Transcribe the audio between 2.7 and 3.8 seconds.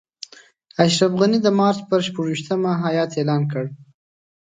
هیات اعلان کړ.